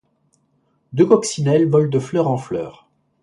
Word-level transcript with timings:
Deux 0.93 1.05
coccinelles 1.05 1.69
volent 1.69 1.91
de 1.91 1.99
fleurs 1.99 2.27
en 2.27 2.37
fleurs. 2.39 2.89